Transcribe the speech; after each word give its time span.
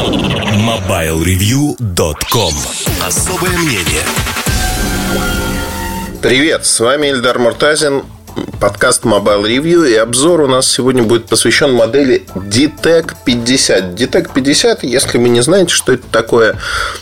MobileReview.com 0.00 2.54
Особое 3.06 3.58
мнение. 3.58 4.02
Привет, 6.22 6.64
с 6.64 6.80
вами 6.80 7.08
Эльдар 7.08 7.38
Муртазин 7.38 8.04
подкаст 8.60 9.04
Mobile 9.04 9.42
Review. 9.44 9.88
И 9.88 9.94
обзор 9.94 10.42
у 10.42 10.46
нас 10.46 10.70
сегодня 10.70 11.02
будет 11.02 11.26
посвящен 11.26 11.72
модели 11.72 12.26
DTEC 12.34 13.14
50. 13.24 13.94
DTEC 13.94 14.30
50, 14.34 14.82
если 14.84 15.18
вы 15.18 15.28
не 15.28 15.40
знаете, 15.40 15.74
что 15.74 15.92
это 15.92 16.06
такое, 16.10 16.58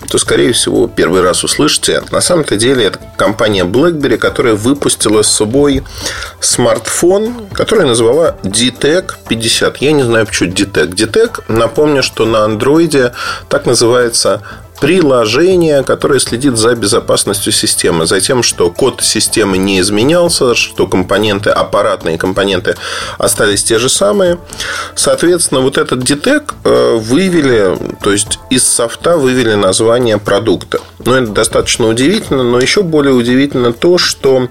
то, 0.08 0.18
скорее 0.18 0.52
всего, 0.52 0.86
первый 0.86 1.22
раз 1.22 1.44
услышите. 1.44 2.02
На 2.10 2.20
самом-то 2.20 2.56
деле, 2.56 2.84
это 2.86 2.98
компания 3.16 3.64
BlackBerry, 3.64 4.18
которая 4.18 4.54
выпустила 4.54 5.22
с 5.22 5.28
собой 5.28 5.82
смартфон, 6.40 7.48
который 7.52 7.86
назвала 7.86 8.36
DTEC 8.42 9.12
50. 9.28 9.78
Я 9.78 9.92
не 9.92 10.02
знаю, 10.02 10.26
почему 10.26 10.50
DTEC. 10.50 10.94
DTEC, 10.94 11.44
напомню, 11.48 12.02
что 12.02 12.24
на 12.24 12.44
андроиде 12.44 13.12
так 13.48 13.66
называется 13.66 14.42
приложение, 14.80 15.82
которое 15.82 16.20
следит 16.20 16.56
за 16.56 16.74
безопасностью 16.74 17.52
системы, 17.52 18.06
за 18.06 18.20
тем, 18.20 18.42
что 18.42 18.70
код 18.70 19.02
системы 19.02 19.58
не 19.58 19.80
изменялся, 19.80 20.54
что 20.54 20.86
компоненты, 20.86 21.50
аппаратные 21.50 22.18
компоненты 22.18 22.76
остались 23.18 23.64
те 23.64 23.78
же 23.78 23.88
самые. 23.88 24.38
Соответственно, 24.94 25.60
вот 25.60 25.78
этот 25.78 26.00
DTEC 26.00 26.54
э, 26.64 26.96
вывели, 26.96 27.76
то 28.02 28.12
есть 28.12 28.38
из 28.50 28.66
софта 28.66 29.16
вывели 29.16 29.54
название 29.54 30.18
продукта. 30.18 30.80
Но 31.04 31.16
это 31.16 31.32
достаточно 31.32 31.88
удивительно, 31.88 32.42
но 32.42 32.58
еще 32.58 32.82
более 32.82 33.14
удивительно 33.14 33.72
то, 33.72 33.98
что 33.98 34.48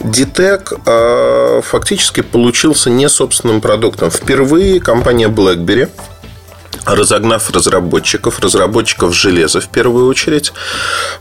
DTEC 0.00 0.80
э, 0.86 1.60
фактически 1.62 2.22
получился 2.22 2.90
не 2.90 3.08
собственным 3.08 3.60
продуктом. 3.60 4.10
Впервые 4.10 4.80
компания 4.80 5.28
BlackBerry 5.28 5.90
разогнав 6.86 7.50
разработчиков, 7.50 8.38
разработчиков 8.40 9.14
железа 9.14 9.60
в 9.60 9.68
первую 9.68 10.08
очередь, 10.08 10.52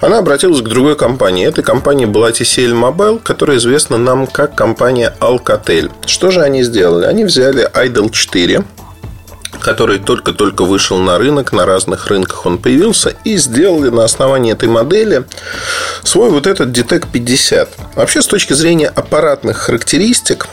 она 0.02 0.20
обратилась 0.20 0.62
к 0.62 0.68
другой 0.68 0.96
компании. 0.96 1.48
Этой 1.48 1.64
компанией 1.64 2.08
была 2.08 2.32
TCL 2.32 2.74
Mobile, 2.74 3.20
которая 3.22 3.58
известна 3.58 3.98
нам 3.98 4.28
как 4.28 4.56
компания 4.56 5.16
Alcatel. 5.20 5.92
Что 6.06 6.32
же 6.32 6.42
они 6.42 6.64
сделали? 6.64 7.06
Они 7.06 7.26
взяли 7.26 7.70
Idol 7.74 8.10
4, 8.10 8.64
который 9.60 10.00
только-только 10.00 10.64
вышел 10.64 10.98
на 10.98 11.18
рынок, 11.18 11.52
на 11.54 11.66
разных 11.66 12.08
рынках 12.08 12.46
он 12.46 12.58
появился, 12.58 13.16
и 13.24 13.38
сделали 13.38 13.90
на 13.90 14.04
основании 14.04 14.54
этой 14.54 14.70
модели 14.70 15.26
свой 16.04 16.30
вот 16.30 16.48
этот 16.48 16.70
DTEC 16.70 17.08
50. 17.12 17.70
Вообще, 17.96 18.22
с 18.22 18.28
точки 18.28 18.54
зрения 18.54 18.88
аппаратных 18.88 19.58
характеристик, 19.58 20.48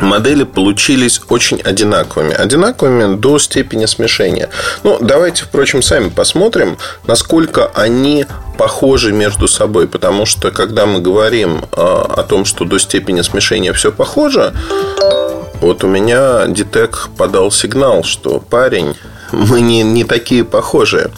модели 0.00 0.44
получились 0.44 1.20
очень 1.28 1.60
одинаковыми. 1.60 2.34
Одинаковыми 2.34 3.16
до 3.16 3.38
степени 3.38 3.86
смешения. 3.86 4.48
Ну, 4.82 4.98
давайте, 5.00 5.44
впрочем, 5.44 5.82
сами 5.82 6.08
посмотрим, 6.08 6.78
насколько 7.06 7.70
они 7.74 8.26
похожи 8.58 9.12
между 9.12 9.48
собой. 9.48 9.88
Потому 9.88 10.26
что, 10.26 10.50
когда 10.50 10.86
мы 10.86 11.00
говорим 11.00 11.64
а, 11.72 12.14
о 12.16 12.22
том, 12.22 12.44
что 12.44 12.64
до 12.64 12.78
степени 12.78 13.22
смешения 13.22 13.72
все 13.72 13.92
похоже, 13.92 14.52
вот 15.60 15.84
у 15.84 15.88
меня 15.88 16.46
Детек 16.46 17.08
подал 17.16 17.50
сигнал, 17.50 18.02
что 18.02 18.40
парень, 18.40 18.94
мы 19.32 19.60
не, 19.60 19.82
не 19.82 20.04
такие 20.04 20.44
похожие. 20.44 21.10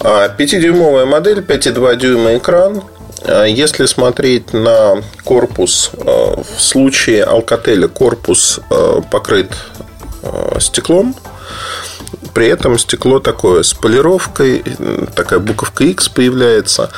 5-дюймовая 0.00 1.02
а, 1.02 1.06
модель, 1.06 1.40
5,2 1.40 1.96
дюйма 1.96 2.36
экран, 2.36 2.82
если 3.26 3.86
смотреть 3.86 4.52
на 4.52 5.02
корпус, 5.24 5.90
э, 5.94 6.00
в 6.00 6.60
случае 6.60 7.24
Alcatel 7.24 7.88
корпус 7.88 8.60
э, 8.70 9.00
покрыт 9.10 9.52
э, 10.22 10.58
стеклом, 10.60 11.14
при 12.34 12.48
этом 12.48 12.78
стекло 12.78 13.18
такое 13.18 13.62
с 13.62 13.72
полировкой, 13.72 14.62
такая 15.14 15.38
буковка 15.38 15.84
X 15.84 16.08
появляется 16.08 16.90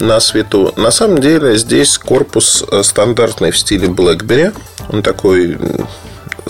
на 0.00 0.18
свету. 0.20 0.72
На 0.76 0.90
самом 0.90 1.20
деле 1.20 1.56
здесь 1.56 1.96
корпус 1.96 2.64
стандартный 2.82 3.52
в 3.52 3.58
стиле 3.58 3.86
BlackBerry. 3.86 4.52
Он 4.88 5.02
такой 5.02 5.56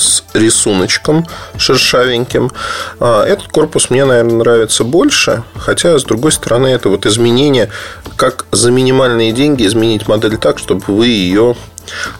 с 0.00 0.24
рисуночком 0.34 1.26
шершавеньким. 1.56 2.50
А, 2.98 3.24
этот 3.24 3.48
корпус 3.48 3.90
мне, 3.90 4.04
наверное, 4.04 4.36
нравится 4.36 4.84
больше. 4.84 5.42
Хотя, 5.56 5.98
с 5.98 6.04
другой 6.04 6.32
стороны, 6.32 6.68
это 6.68 6.88
вот 6.88 7.06
изменение, 7.06 7.70
как 8.16 8.46
за 8.52 8.70
минимальные 8.70 9.32
деньги 9.32 9.66
изменить 9.66 10.08
модель 10.08 10.36
так, 10.36 10.58
чтобы 10.58 10.82
вы 10.86 11.06
ее 11.06 11.56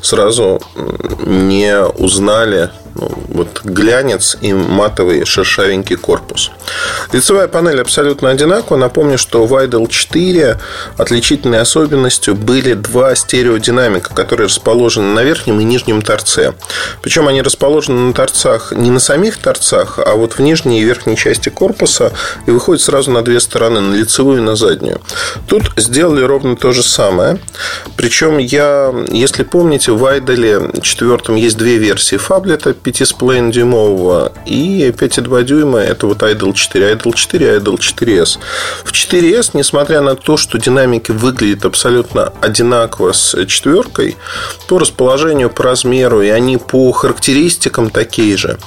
сразу 0.02 0.60
не 1.24 1.80
узнали 1.84 2.70
вот 2.94 3.62
глянец 3.64 4.36
и 4.40 4.52
матовый 4.52 5.24
шершавенький 5.24 5.96
корпус. 5.96 6.50
Лицевая 7.12 7.48
панель 7.48 7.80
абсолютно 7.80 8.30
одинакова. 8.30 8.76
Напомню, 8.76 9.18
что 9.18 9.46
в 9.46 9.54
Idol 9.54 9.88
4 9.88 10.58
отличительной 10.96 11.60
особенностью 11.60 12.34
были 12.34 12.74
два 12.74 13.14
стереодинамика, 13.14 14.14
которые 14.14 14.46
расположены 14.46 15.14
на 15.14 15.22
верхнем 15.22 15.60
и 15.60 15.64
нижнем 15.64 16.02
торце. 16.02 16.54
Причем 17.02 17.28
они 17.28 17.42
расположены 17.42 18.00
на 18.00 18.12
торцах 18.12 18.72
не 18.72 18.90
на 18.90 19.00
самих 19.00 19.38
торцах, 19.38 19.98
а 19.98 20.14
вот 20.14 20.34
в 20.34 20.38
нижней 20.40 20.80
и 20.80 20.84
верхней 20.84 21.16
части 21.16 21.48
корпуса 21.48 22.12
и 22.46 22.50
выходят 22.50 22.82
сразу 22.82 23.10
на 23.10 23.22
две 23.22 23.40
стороны, 23.40 23.80
на 23.80 23.94
лицевую 23.94 24.38
и 24.38 24.44
на 24.44 24.56
заднюю. 24.56 25.00
Тут 25.46 25.72
сделали 25.76 26.22
ровно 26.22 26.56
то 26.56 26.72
же 26.72 26.82
самое. 26.82 27.38
Причем 27.96 28.38
я, 28.38 28.92
если 29.10 29.42
помните, 29.42 29.92
в 29.92 30.04
Idol 30.04 30.80
4 30.80 31.40
есть 31.40 31.56
две 31.56 31.76
версии 31.78 32.16
фаблета 32.16 32.74
5,5 32.82 33.52
дюймового 33.52 34.32
и 34.46 34.92
5,2 34.96 35.42
дюйма 35.44 35.80
это 35.80 36.06
вот 36.06 36.22
Idol 36.22 36.52
4, 36.52 36.92
Idol 36.92 37.14
4, 37.14 37.56
Idol 37.58 37.78
4S. 37.78 38.38
В 38.84 38.92
4S, 38.92 39.50
несмотря 39.54 40.00
на 40.00 40.16
то, 40.16 40.36
что 40.36 40.58
динамики 40.58 41.10
выглядят 41.10 41.64
абсолютно 41.64 42.32
одинаково 42.40 43.12
с 43.12 43.44
четверкой, 43.46 44.16
по 44.68 44.78
расположению, 44.78 45.50
по 45.50 45.64
размеру, 45.64 46.22
и 46.22 46.28
они 46.28 46.56
по 46.56 46.92
характеристикам 46.92 47.90
такие 47.90 48.36
же, 48.36 48.58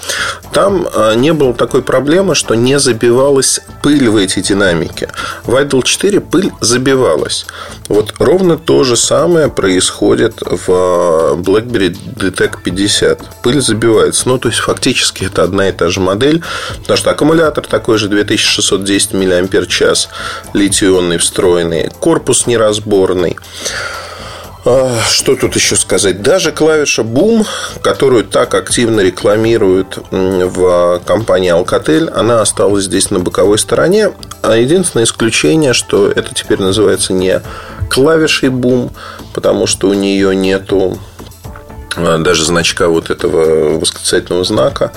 там 0.54 0.88
а, 0.94 1.16
не 1.16 1.34
было 1.34 1.54
такой 1.54 1.82
проблемы, 1.82 2.36
что 2.36 2.56
не 2.56 2.80
забивалась 2.80 3.62
пыль 3.82 4.08
в 4.10 4.18
эти 4.18 4.42
динамики. 4.42 5.10
В 5.46 5.56
Idol 5.56 5.84
4 5.84 6.20
пыль 6.22 6.52
забивалась. 6.62 7.46
Вот 7.88 8.14
ровно 8.20 8.58
то 8.58 8.84
же 8.84 8.96
самое 8.96 9.50
происходит 9.50 10.42
в 10.42 10.66
а, 10.70 11.36
BlackBerry 11.36 11.96
DTEC 12.16 12.62
50. 12.64 13.42
Пыль 13.42 13.62
забивается 13.62 14.03
называется. 14.04 14.30
Ну, 14.30 14.38
то 14.38 14.50
есть, 14.50 14.60
фактически 14.60 15.26
это 15.26 15.44
одна 15.44 15.70
и 15.70 15.72
та 15.72 15.90
же 15.90 16.00
модель, 16.00 16.44
потому 16.82 16.98
что 16.98 17.12
аккумулятор 17.12 17.66
такой 17.66 17.98
же 17.98 18.08
2610 18.08 19.14
мАч, 19.14 20.08
литий-ионный 20.54 21.18
встроенный, 21.18 21.90
корпус 22.00 22.48
неразборный. 22.48 23.38
А, 24.66 24.98
что 25.10 25.36
тут 25.36 25.56
еще 25.56 25.76
сказать? 25.76 26.22
Даже 26.22 26.52
клавиша 26.52 27.02
Boom, 27.02 27.46
которую 27.82 28.24
так 28.24 28.54
активно 28.54 29.02
рекламируют 29.02 30.00
в 30.10 31.02
компании 31.06 31.54
Alcatel, 31.54 32.10
она 32.14 32.42
осталась 32.42 32.86
здесь 32.86 33.12
на 33.12 33.20
боковой 33.20 33.58
стороне. 33.58 34.12
А 34.42 34.56
единственное 34.56 35.04
исключение, 35.04 35.74
что 35.74 36.10
это 36.10 36.34
теперь 36.34 36.62
называется 36.62 37.12
не 37.12 37.42
клавишей 37.90 38.50
Boom, 38.50 38.92
потому 39.34 39.68
что 39.68 39.90
у 39.90 39.94
нее 39.94 40.34
нету 40.34 40.98
даже 41.98 42.46
значка 42.46 42.88
вот 42.88 43.10
этого 43.10 43.80
восклицательного 43.80 44.44
знака, 44.44 44.92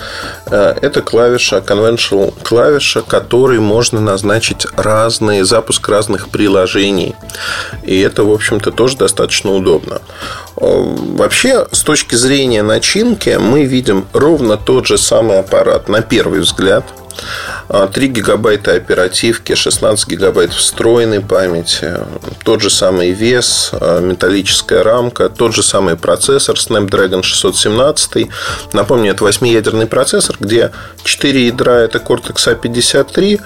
э, 0.47 0.75
это 0.81 1.03
клавиша, 1.03 1.59
conventional 1.59 2.35
клавиша, 2.43 3.03
которой 3.03 3.59
можно 3.59 4.01
назначить 4.01 4.67
разные, 4.77 5.45
запуск 5.45 5.89
разных 5.89 6.29
приложений. 6.29 7.15
И 7.83 8.01
это, 8.01 8.25
в 8.25 8.33
общем-то, 8.33 8.73
тоже 8.73 8.97
достаточно 8.97 9.53
удобно. 9.53 10.01
Э, 10.57 10.61
вообще, 10.61 11.67
с 11.71 11.83
точки 11.83 12.15
зрения 12.15 12.63
начинки, 12.63 13.37
мы 13.41 13.65
видим 13.65 14.07
ровно 14.13 14.57
тот 14.57 14.87
же 14.87 14.99
самый 14.99 15.39
аппарат 15.39 15.89
на 15.89 16.03
первый 16.03 16.41
взгляд– 16.41 16.85
3 17.69 18.09
гигабайта 18.09 18.73
оперативки, 18.73 19.55
16 19.55 20.09
гигабайт 20.09 20.53
встроенной 20.53 21.21
памяти, 21.21 21.95
тот 22.45 22.61
же 22.61 22.71
самый 22.71 23.11
вес, 23.11 23.71
а, 23.73 24.01
металлическая 24.01 24.83
рамка, 24.83 25.29
тот 25.29 25.55
же 25.55 25.63
самый 25.63 25.97
процессор 25.97 26.57
Snapdragon 26.57 27.23
617. 27.23 28.29
Напомню, 28.73 29.11
это 29.13 29.25
8-ядерный 29.25 29.87
процессор, 29.87 30.37
где 30.39 30.71
4 31.05 31.47
ядра 31.47 31.73
это 31.73 31.99
Cortex 31.99 32.37
A53, 32.47 33.41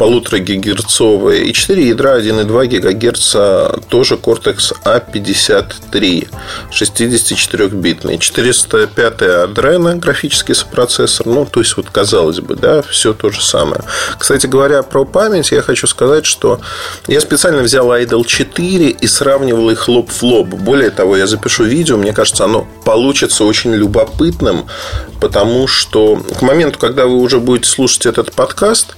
полутора 0.00 0.38
гигагерцовые, 0.38 1.44
и 1.44 1.52
4 1.52 1.88
ядра 1.88 2.18
1,2 2.18 2.66
гигагерца 2.68 3.78
тоже 3.90 4.14
Cortex 4.14 4.72
A53 4.82 6.26
64-битный. 6.72 8.18
405 8.18 9.20
Adreno 9.20 9.96
графический 9.96 10.54
сопроцессор, 10.54 11.26
ну, 11.26 11.44
то 11.44 11.60
есть, 11.60 11.76
вот 11.76 11.90
казалось 11.90 12.40
бы, 12.40 12.54
да, 12.56 12.80
все 12.80 13.12
то 13.12 13.28
же 13.28 13.42
самое. 13.42 13.82
Кстати 14.18 14.46
говоря, 14.46 14.82
про 14.82 15.04
память 15.04 15.50
я 15.50 15.60
хочу 15.60 15.86
сказать, 15.86 16.24
что 16.24 16.62
я 17.06 17.20
специально 17.20 17.60
взял 17.60 17.86
Idle 17.92 18.24
4 18.24 18.88
и 18.88 19.06
сравнивал 19.06 19.68
их 19.68 19.86
лоб 19.86 20.10
в 20.10 20.22
лоб. 20.22 20.48
Более 20.48 20.88
того, 20.88 21.14
я 21.18 21.26
запишу 21.26 21.64
видео, 21.64 21.98
мне 21.98 22.14
кажется, 22.14 22.44
оно 22.44 22.66
получится 22.86 23.44
очень 23.44 23.74
любопытным, 23.74 24.64
потому 25.20 25.66
что 25.66 26.16
к 26.16 26.40
моменту, 26.40 26.78
когда 26.78 27.04
вы 27.04 27.16
уже 27.16 27.38
будете 27.38 27.68
слушать 27.68 28.06
этот 28.06 28.32
подкаст, 28.32 28.94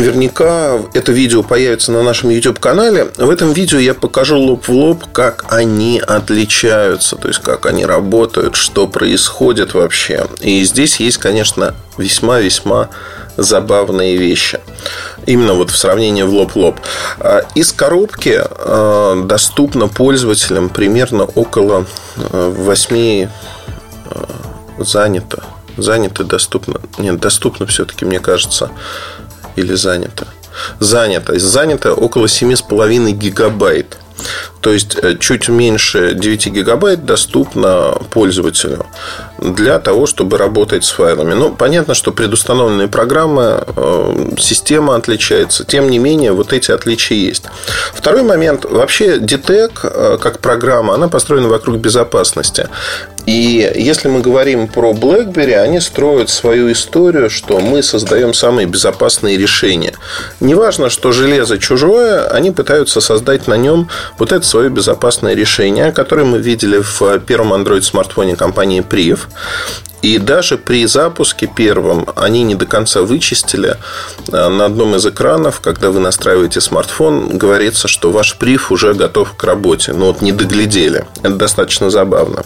наверняка 0.00 0.80
это 0.94 1.12
видео 1.12 1.42
появится 1.42 1.92
на 1.92 2.02
нашем 2.02 2.30
YouTube-канале. 2.30 3.08
В 3.16 3.28
этом 3.28 3.52
видео 3.52 3.78
я 3.78 3.94
покажу 3.94 4.38
лоб 4.38 4.66
в 4.66 4.72
лоб, 4.72 5.04
как 5.12 5.44
они 5.50 6.00
отличаются, 6.00 7.16
то 7.16 7.28
есть 7.28 7.40
как 7.40 7.66
они 7.66 7.84
работают, 7.84 8.56
что 8.56 8.86
происходит 8.86 9.74
вообще. 9.74 10.26
И 10.40 10.64
здесь 10.64 11.00
есть, 11.00 11.18
конечно, 11.18 11.74
весьма-весьма 11.98 12.88
забавные 13.36 14.16
вещи. 14.16 14.60
Именно 15.26 15.54
вот 15.54 15.70
в 15.70 15.76
сравнении 15.76 16.22
в 16.22 16.32
лоб-лоб. 16.32 16.76
А, 17.18 17.42
из 17.54 17.72
коробки 17.72 18.40
а, 18.42 19.22
доступно 19.22 19.88
пользователям 19.88 20.70
примерно 20.70 21.24
около 21.24 21.86
8 22.16 23.28
а, 24.06 24.28
занято. 24.78 25.44
Занято, 25.76 26.24
доступно. 26.24 26.80
Нет, 26.98 27.20
доступно 27.20 27.66
все-таки, 27.66 28.04
мне 28.04 28.18
кажется. 28.18 28.70
Или 29.60 29.74
занято. 29.74 30.26
Занято. 30.80 31.38
Занято 31.38 31.94
около 31.94 32.26
7,5 32.26 33.10
гигабайт. 33.10 33.98
То 34.60 34.72
есть 34.72 34.96
э, 35.02 35.16
чуть 35.18 35.48
меньше 35.48 36.14
9 36.14 36.46
гигабайт 36.48 37.04
доступно 37.04 37.94
пользователю 38.10 38.86
для 39.38 39.78
того, 39.78 40.06
чтобы 40.06 40.38
работать 40.38 40.84
с 40.84 40.90
файлами. 40.90 41.34
Ну, 41.34 41.54
понятно, 41.54 41.94
что 41.94 42.12
предустановленные 42.12 42.88
программы, 42.88 43.64
э, 43.66 44.34
система 44.38 44.96
отличается. 44.96 45.64
Тем 45.64 45.90
не 45.90 45.98
менее, 45.98 46.32
вот 46.32 46.52
эти 46.52 46.70
отличия 46.70 47.16
есть. 47.16 47.44
Второй 47.94 48.22
момент. 48.22 48.64
Вообще, 48.64 49.16
DTEC 49.16 49.70
э, 49.82 50.18
как 50.20 50.40
программа, 50.40 50.94
она 50.94 51.08
построена 51.08 51.48
вокруг 51.48 51.76
безопасности. 51.76 52.68
И 53.26 53.72
если 53.76 54.08
мы 54.08 54.20
говорим 54.20 54.66
про 54.66 54.92
BlackBerry, 54.92 55.54
они 55.54 55.80
строят 55.80 56.30
свою 56.30 56.72
историю, 56.72 57.30
что 57.30 57.60
мы 57.60 57.82
создаем 57.82 58.34
самые 58.34 58.66
безопасные 58.66 59.36
решения. 59.36 59.94
Неважно, 60.40 60.90
что 60.90 61.12
железо 61.12 61.58
чужое, 61.58 62.26
они 62.28 62.50
пытаются 62.50 63.00
создать 63.00 63.46
на 63.46 63.56
нем 63.56 63.88
вот 64.18 64.32
это 64.32 64.44
свое 64.46 64.70
безопасное 64.70 65.34
решение, 65.34 65.92
которое 65.92 66.24
мы 66.24 66.38
видели 66.38 66.78
в 66.78 67.18
первом 67.20 67.52
Android-смартфоне 67.52 68.36
компании 68.36 68.82
Priv. 68.82 69.20
И 70.02 70.18
даже 70.18 70.56
при 70.56 70.86
запуске 70.86 71.46
первом 71.46 72.06
они 72.16 72.42
не 72.42 72.54
до 72.54 72.66
конца 72.66 73.02
вычистили. 73.02 73.76
Э, 74.32 74.48
на 74.48 74.66
одном 74.66 74.94
из 74.94 75.06
экранов, 75.06 75.60
когда 75.60 75.90
вы 75.90 76.00
настраиваете 76.00 76.60
смартфон, 76.60 77.36
говорится, 77.36 77.88
что 77.88 78.10
ваш 78.10 78.36
прив 78.36 78.72
уже 78.72 78.94
готов 78.94 79.34
к 79.36 79.44
работе. 79.44 79.92
Но 79.92 80.06
вот 80.06 80.22
не 80.22 80.32
доглядели. 80.32 81.04
Это 81.22 81.34
достаточно 81.36 81.90
забавно. 81.90 82.44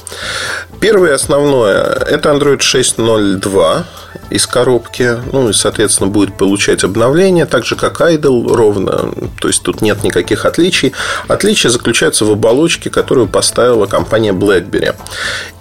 Первое 0.80 1.14
основное– 1.14 1.82
это 2.08 2.30
Android 2.30 2.58
6.02 2.58 3.84
из 4.30 4.46
коробки. 4.46 5.18
Ну, 5.32 5.48
и, 5.48 5.52
соответственно, 5.52 6.10
будет 6.10 6.36
получать 6.36 6.84
обновление, 6.84 7.46
так 7.46 7.64
же, 7.64 7.76
как 7.76 8.00
Idle 8.00 8.54
ровно. 8.54 9.12
То 9.40 9.48
есть, 9.48 9.62
тут 9.62 9.80
нет 9.80 10.02
никаких 10.02 10.44
отличий. 10.44 10.92
Отличие 11.28 11.70
заключается 11.70 12.24
в 12.24 12.30
оболочке, 12.32 12.90
которую 12.90 13.28
поставила 13.28 13.86
компания 13.86 14.32
BlackBerry. 14.32 14.94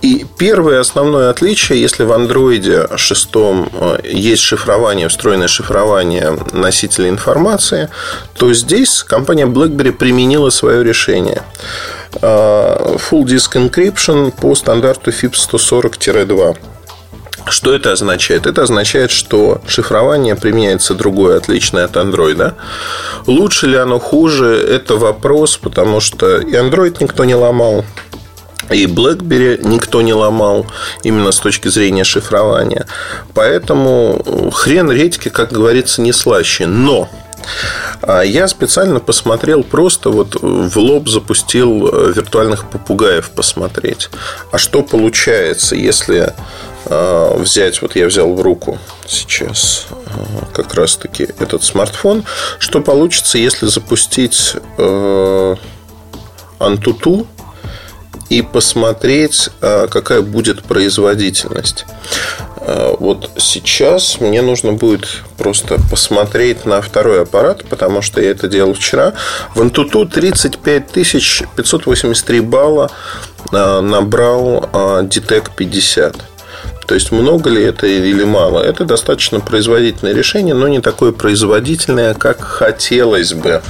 И 0.02 0.26
первое 0.38 0.80
основное 0.80 1.30
отличие, 1.30 1.83
если 1.84 2.04
в 2.06 2.12
Android 2.12 2.98
6 2.98 3.30
э, 3.36 3.98
есть 4.04 4.42
шифрование, 4.42 5.08
встроенное 5.08 5.48
шифрование 5.48 6.38
носителя 6.54 7.10
информации, 7.10 7.90
то 8.38 8.54
здесь 8.54 9.04
компания 9.04 9.46
BlackBerry 9.46 9.92
применила 9.92 10.50
свое 10.50 10.84
решение. 10.84 11.44
Э, 12.22 12.96
Full 13.10 13.26
Disk 13.26 13.54
Encryption 13.56 14.32
по 14.32 14.56
стандарту 14.56 15.12
FIPS 15.12 15.50
140-2. 15.52 16.58
Что 17.50 17.74
это 17.74 17.92
означает? 17.92 18.48
Это 18.48 18.62
означает, 18.62 19.12
что 19.12 19.62
шифрование 19.68 20.36
применяется 20.36 20.94
другое, 20.94 21.38
отличное 21.38 21.84
от 21.84 21.98
Android. 21.98 22.54
Лучше 23.28 23.68
ли 23.68 23.76
оно, 23.76 24.00
хуже, 24.00 24.56
это 24.56 24.96
вопрос, 24.96 25.58
потому 25.58 26.00
что 26.00 26.38
и 26.38 26.54
Android 26.54 26.96
никто 27.02 27.26
не 27.26 27.36
ломал, 27.36 27.84
и 28.72 28.86
BlackBerry 28.86 29.60
никто 29.68 30.02
не 30.02 30.14
ломал 30.14 30.66
именно 31.04 31.32
с 31.32 31.40
точки 31.40 31.68
зрения 31.68 32.04
шифрования. 32.04 32.88
Поэтому 33.34 34.52
хрен 34.54 34.92
редьки, 34.92 35.30
как 35.30 35.52
говорится, 35.52 36.02
не 36.02 36.12
слаще. 36.14 36.66
Но 36.66 37.10
а 38.02 38.22
я 38.22 38.48
специально 38.48 39.00
посмотрел, 39.00 39.64
просто 39.64 40.10
вот 40.10 40.36
в 40.42 40.78
лоб 40.78 41.08
запустил 41.08 41.88
э, 41.88 42.14
виртуальных 42.14 42.70
попугаев 42.70 43.30
посмотреть. 43.32 44.10
А 44.52 44.58
что 44.58 44.82
получается, 44.82 45.76
если 45.76 46.34
э, 46.86 47.38
взять, 47.38 47.82
вот 47.82 47.96
я 47.96 48.08
взял 48.08 48.34
в 48.34 48.42
руку 48.42 48.78
сейчас 49.06 49.88
э, 49.90 49.94
как 50.54 50.74
раз-таки 50.74 51.28
этот 51.40 51.64
смартфон, 51.64 52.24
что 52.60 52.82
получится, 52.82 53.38
если 53.38 53.68
запустить 53.68 54.56
Antutu 56.60 57.28
и 58.30 58.42
посмотреть, 58.42 59.50
какая 59.60 60.22
будет 60.22 60.64
производительность. 60.64 61.86
Э, 62.66 62.96
вот 62.98 63.30
сейчас 63.38 64.20
мне 64.22 64.42
нужно 64.42 64.74
будет 64.74 65.08
просто 65.38 65.80
посмотреть 65.90 66.66
на 66.66 66.82
второй 66.82 67.24
аппарат, 67.24 67.66
потому 67.70 68.02
что 68.02 68.22
я 68.22 68.32
это 68.32 68.48
делал 68.48 68.74
вчера. 68.74 69.14
В 69.54 69.62
Antutu 69.62 70.10
35 70.10 70.92
583 71.56 72.40
балла 72.40 72.90
э, 73.52 73.82
набрал 73.82 74.70
DTEC 74.72 75.48
э, 75.48 75.52
50. 75.56 76.16
То 76.88 76.96
есть 76.96 77.12
много 77.12 77.50
ли 77.50 77.64
это 77.64 77.88
или 77.88 78.24
мало? 78.24 78.60
Это 78.62 78.86
достаточно 78.86 79.40
производительное 79.40 80.14
решение, 80.14 80.54
но 80.54 80.68
не 80.68 80.80
такое 80.80 81.12
производительное, 81.12 82.14
как 82.14 82.42
хотелось 82.42 83.34
бы. 83.34 83.62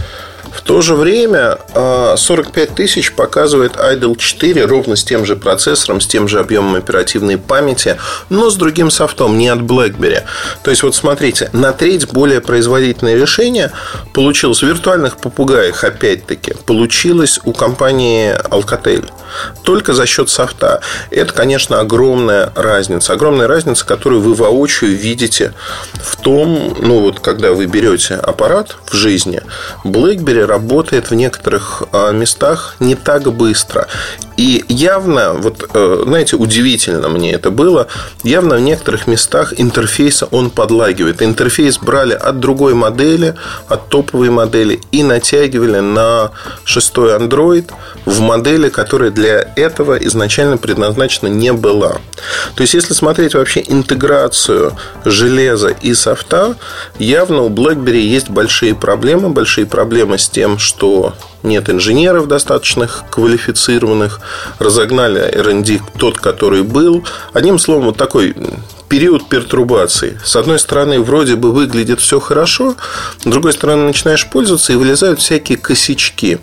То 0.65 0.81
же 0.81 0.95
время 0.95 1.57
45 1.73 2.69
а, 2.69 2.73
тысяч 2.73 3.13
показывает 3.13 3.75
Idle 3.75 4.17
4 4.17 4.65
ровно 4.65 4.95
с 4.95 5.03
тем 5.03 5.25
же 5.25 5.35
процессором, 5.35 5.99
с 5.99 6.07
тем 6.07 6.27
же 6.27 6.39
объемом 6.39 6.75
оперативной 6.75 7.37
памяти, 7.37 7.97
но 8.29 8.49
с 8.49 8.55
другим 8.55 8.89
софтом, 8.89 9.37
не 9.37 9.49
от 9.49 9.59
BlackBerry. 9.59 10.23
То 10.63 10.71
есть, 10.71 10.83
вот 10.83 10.95
смотрите, 10.95 11.49
на 11.51 11.73
треть 11.73 12.09
более 12.11 12.39
производительное 12.39 13.15
решение 13.15 13.71
получилось 14.13 14.63
в 14.63 14.67
виртуальных 14.67 15.17
попугаях, 15.17 15.83
опять-таки, 15.83 16.53
получилось 16.65 17.39
у 17.43 17.51
компании 17.51 18.33
Alcatel. 18.49 19.09
Только 19.63 19.93
за 19.93 20.05
счет 20.05 20.29
софта. 20.29 20.81
Это, 21.09 21.33
конечно, 21.33 21.79
огромная 21.79 22.51
разница. 22.55 23.13
Огромная 23.13 23.47
разница, 23.47 23.85
которую 23.85 24.21
вы 24.21 24.33
воочию 24.35 24.95
видите 24.95 25.53
в 25.95 26.15
том, 26.17 26.77
ну 26.79 26.99
вот, 26.99 27.19
когда 27.19 27.51
вы 27.53 27.65
берете 27.65 28.15
аппарат 28.15 28.75
в 28.85 28.95
жизни, 28.95 29.41
BlackBerry 29.83 30.45
работает 30.53 31.09
в 31.09 31.15
некоторых 31.15 31.83
а, 31.91 32.11
местах 32.11 32.75
не 32.79 32.95
так 32.95 33.23
быстро. 33.33 33.87
И 34.37 34.63
явно, 34.67 35.33
вот, 35.33 35.69
э, 35.73 36.03
знаете, 36.05 36.35
удивительно 36.35 37.09
мне 37.09 37.33
это 37.33 37.51
было, 37.51 37.87
явно 38.23 38.55
в 38.55 38.61
некоторых 38.61 39.07
местах 39.07 39.53
интерфейса 39.57 40.27
он 40.31 40.49
подлагивает. 40.49 41.21
Интерфейс 41.21 41.77
брали 41.77 42.13
от 42.13 42.39
другой 42.39 42.73
модели, 42.73 43.35
от 43.67 43.89
топовой 43.89 44.29
модели 44.29 44.79
и 44.91 45.03
натягивали 45.03 45.79
на 45.79 46.31
шестой 46.63 47.15
Android 47.15 47.69
в 48.05 48.19
модели, 48.21 48.69
которая 48.69 49.11
для 49.11 49.47
этого 49.55 49.95
изначально 49.97 50.57
предназначена 50.57 51.27
не 51.27 51.53
была. 51.53 51.97
То 52.55 52.61
есть, 52.61 52.73
если 52.73 52.93
смотреть 52.93 53.35
вообще 53.35 53.63
интеграцию 53.65 54.73
железа 55.05 55.69
и 55.69 55.93
софта, 55.93 56.55
явно 56.97 57.43
у 57.43 57.49
BlackBerry 57.49 58.01
есть 58.01 58.29
большие 58.29 58.73
проблемы. 58.73 59.29
Большие 59.29 59.65
проблемы 59.65 60.17
с 60.17 60.27
тем, 60.29 60.57
что 60.57 61.13
нет 61.43 61.69
инженеров 61.69 62.27
достаточных 62.27 63.03
квалифицированных, 63.09 64.19
разогнали 64.59 65.19
R&D 65.19 65.81
тот, 65.97 66.17
который 66.17 66.63
был. 66.63 67.03
Одним 67.33 67.59
словом, 67.59 67.85
вот 67.85 67.97
такой 67.97 68.35
период 68.89 69.29
пертурбации. 69.29 70.19
С 70.23 70.35
одной 70.35 70.59
стороны, 70.59 70.99
вроде 70.99 71.35
бы 71.35 71.51
выглядит 71.51 71.99
все 71.99 72.19
хорошо, 72.19 72.75
с 73.19 73.23
другой 73.23 73.53
стороны, 73.53 73.87
начинаешь 73.87 74.27
пользоваться 74.27 74.73
и 74.73 74.75
вылезают 74.75 75.19
всякие 75.19 75.57
косячки. 75.57 76.39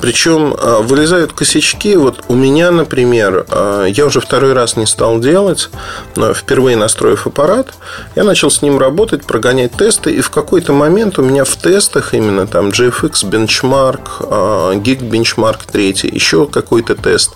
Причем 0.00 0.54
а, 0.58 0.80
вылезают 0.80 1.32
косячки, 1.32 1.96
вот 1.96 2.24
у 2.28 2.34
меня, 2.34 2.70
например, 2.70 3.46
а, 3.48 3.86
я 3.86 4.06
уже 4.06 4.20
второй 4.20 4.52
раз 4.52 4.76
не 4.76 4.86
стал 4.86 5.20
делать, 5.20 5.70
но 6.16 6.34
впервые 6.34 6.76
настроив 6.76 7.26
аппарат, 7.26 7.74
я 8.14 8.24
начал 8.24 8.50
с 8.50 8.62
ним 8.62 8.78
работать, 8.78 9.24
прогонять 9.24 9.72
тесты, 9.72 10.12
и 10.12 10.20
в 10.20 10.30
какой-то 10.30 10.72
момент 10.72 11.18
у 11.18 11.22
меня 11.22 11.44
в 11.44 11.56
тестах 11.56 12.14
именно 12.14 12.46
там 12.46 12.68
GFX 12.68 13.24
Benchmark, 13.24 14.00
а, 14.20 14.74
Geek 14.74 15.00
Benchmark 15.00 15.60
3, 15.70 16.10
еще 16.12 16.46
какой-то 16.46 16.94
тест, 16.94 17.32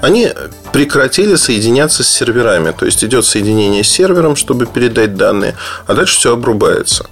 они 0.00 0.32
прекратили 0.72 1.34
соединяться 1.36 2.04
с 2.04 2.08
серверами. 2.08 2.72
То 2.78 2.86
есть 2.86 3.02
идет 3.04 3.24
соединение 3.24 3.67
с 3.82 3.88
сервером, 3.88 4.36
чтобы 4.36 4.66
передать 4.66 5.16
данные, 5.16 5.54
а 5.86 5.94
дальше 5.94 6.16
все 6.16 6.32
обрубается. 6.32 7.06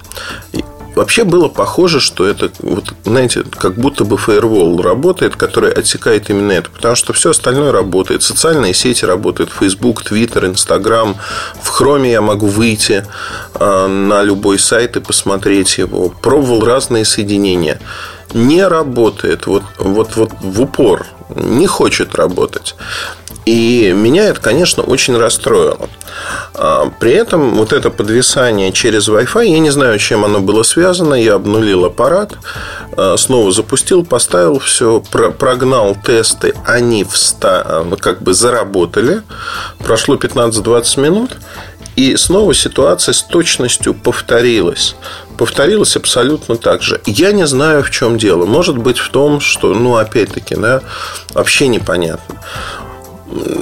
И 0.53 0.63
вообще 0.97 1.23
было 1.23 1.47
похоже, 1.47 1.99
что 1.99 2.27
это, 2.27 2.51
вот, 2.59 2.93
знаете, 3.05 3.43
как 3.43 3.75
будто 3.75 4.03
бы 4.03 4.17
фаервол 4.17 4.81
работает, 4.81 5.35
который 5.35 5.71
отсекает 5.71 6.29
именно 6.29 6.51
это, 6.51 6.69
потому 6.69 6.95
что 6.95 7.13
все 7.13 7.29
остальное 7.29 7.71
работает. 7.71 8.23
Социальные 8.23 8.73
сети 8.73 9.05
работают, 9.05 9.51
Facebook, 9.51 10.03
Twitter, 10.03 10.45
Instagram. 10.51 11.15
В 11.61 11.81
Chrome 11.81 12.09
я 12.09 12.21
могу 12.21 12.47
выйти 12.47 13.05
э, 13.53 13.87
на 13.87 14.23
любой 14.23 14.59
сайт 14.59 14.97
и 14.97 14.99
посмотреть 14.99 15.77
его. 15.77 16.09
Пробовал 16.09 16.65
разные 16.65 17.05
соединения. 17.05 17.79
Не 18.33 18.67
работает 18.67 19.47
вот, 19.47 19.63
вот, 19.77 20.15
вот 20.15 20.31
в 20.41 20.61
упор, 20.61 21.05
не 21.35 21.67
хочет 21.67 22.15
работать. 22.15 22.75
И 23.47 23.93
меня 23.93 24.25
это, 24.25 24.41
конечно, 24.41 24.83
очень 24.83 25.15
расстроило. 25.15 25.89
А, 26.53 26.91
при 26.99 27.13
этом 27.13 27.55
вот 27.55 27.71
это 27.71 27.89
подвисание 27.89 28.73
через 28.73 29.07
Wi-Fi, 29.07 29.47
я 29.47 29.59
не 29.59 29.69
знаю, 29.69 29.99
чем 29.99 30.25
оно 30.25 30.41
было 30.41 30.63
связано. 30.63 31.13
Я 31.13 31.35
обнулил 31.35 31.85
аппарат, 31.85 32.33
а, 32.97 33.15
снова 33.15 33.53
запустил, 33.53 34.03
поставил 34.03 34.59
все, 34.59 34.99
прогнал 34.99 35.95
тесты, 35.95 36.55
они 36.65 37.05
вста... 37.05 37.85
как 38.01 38.21
бы 38.21 38.33
заработали. 38.33 39.21
Прошло 39.79 40.15
15-20 40.15 40.99
минут, 40.99 41.37
и 41.95 42.17
снова 42.17 42.53
ситуация 42.53 43.13
с 43.13 43.23
точностью 43.23 43.93
повторилась. 43.93 44.97
Повторилась 45.37 45.95
абсолютно 45.95 46.57
так 46.57 46.81
же. 46.81 46.99
Я 47.05 47.31
не 47.31 47.47
знаю, 47.47 47.81
в 47.81 47.91
чем 47.91 48.17
дело. 48.17 48.45
Может 48.45 48.77
быть, 48.77 48.97
в 48.97 49.09
том, 49.09 49.39
что, 49.39 49.73
ну, 49.73 49.95
опять-таки, 49.95 50.55
да, 50.55 50.81
вообще 51.33 51.69
непонятно 51.69 52.35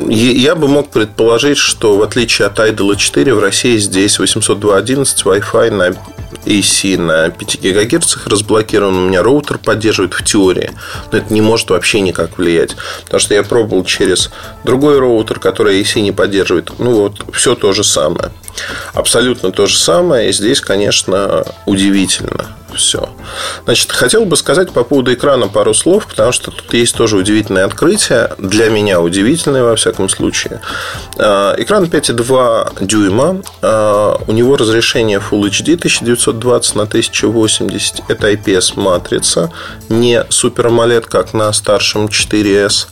я 0.10 0.55
бы 0.55 0.67
мог 0.67 0.89
предположить, 0.89 1.57
что 1.57 1.98
в 1.98 2.03
отличие 2.03 2.48
от 2.48 2.60
Idol 2.60 2.95
4 2.95 3.34
в 3.34 3.39
России 3.39 3.77
здесь 3.77 4.19
802.11 4.19 5.05
Wi-Fi 5.24 5.72
на 5.72 5.95
AC 6.45 6.98
на 6.98 7.29
5 7.29 7.62
ГГц 7.62 8.17
разблокирован. 8.25 8.95
У 8.95 9.07
меня 9.07 9.24
роутер 9.24 9.57
поддерживает 9.57 10.13
в 10.13 10.24
теории. 10.24 10.72
Но 11.12 11.17
это 11.17 11.34
не 11.34 11.41
может 11.41 11.69
вообще 11.69 12.01
никак 12.01 12.38
влиять. 12.38 12.75
Потому 13.05 13.19
что 13.19 13.34
я 13.34 13.43
пробовал 13.43 13.84
через 13.84 14.29
другой 14.63 15.00
роутер, 15.00 15.39
который 15.39 15.81
AC 15.81 16.01
не 16.01 16.12
поддерживает. 16.12 16.72
Ну 16.77 16.93
вот, 16.93 17.24
все 17.34 17.55
то 17.55 17.74
же 17.74 17.84
самое. 17.84 18.31
Абсолютно 18.93 19.51
то 19.51 19.65
же 19.65 19.77
самое. 19.77 20.29
И 20.29 20.34
здесь, 20.34 20.62
конечно, 20.62 21.45
удивительно 21.65 22.55
все. 22.75 23.10
Значит, 23.65 23.91
хотел 23.91 24.25
бы 24.25 24.38
сказать 24.38 24.72
по 24.72 24.84
поводу 24.84 25.13
экрана 25.13 25.48
пару 25.48 25.74
слов, 25.74 26.08
потому 26.08 26.32
что 26.32 26.51
тут 26.51 26.74
есть 26.74 26.96
тоже 26.96 27.17
удивительное 27.17 27.65
открытие. 27.65 28.32
Для 28.38 28.70
меня 28.70 29.01
удивительное, 29.01 29.63
во 29.63 29.75
всяком 29.75 30.10
случае. 30.10 30.62
А, 31.17 31.55
экран 31.58 31.86
5,2 31.86 32.86
дюйма. 32.86 33.41
А, 33.62 34.20
у 34.27 34.32
него 34.32 34.58
разрешение 34.58 35.20
Full 35.20 35.50
HD 35.50 35.75
1920 35.75 36.75
на 36.75 36.84
1080. 36.84 38.03
Это 38.08 38.32
IPS-матрица. 38.32 39.51
Не 39.89 40.22
Super 40.29 40.70
AMOLED, 40.70 41.08
как 41.08 41.34
на 41.34 41.51
старшем 41.53 42.05
4S. 42.05 42.88